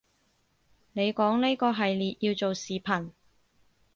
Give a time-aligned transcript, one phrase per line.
[0.93, 3.11] 你講呢個系列要做視頻